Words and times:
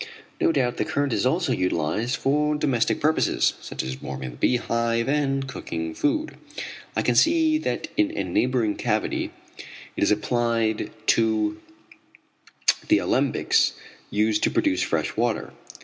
No 0.39 0.51
doubt 0.51 0.77
the 0.77 0.83
current 0.83 1.13
is 1.13 1.27
also 1.27 1.51
utilized 1.51 2.15
for 2.15 2.55
domestic 2.55 2.99
purposes, 2.99 3.53
such 3.61 3.83
as 3.83 4.01
warming 4.01 4.31
the 4.31 4.35
Beehive 4.37 5.07
and 5.07 5.47
cooking 5.47 5.93
food, 5.93 6.37
I 6.95 7.03
can 7.03 7.13
see 7.13 7.59
that 7.59 7.87
in 7.95 8.09
a 8.17 8.23
neighboring 8.23 8.77
cavity 8.77 9.29
it 9.95 10.01
is 10.01 10.09
applied 10.09 10.89
to 11.09 11.61
the 12.87 12.97
alembics 12.99 13.73
used 14.09 14.41
to 14.41 14.49
produce 14.49 14.81
fresh 14.81 15.15
water. 15.15 15.53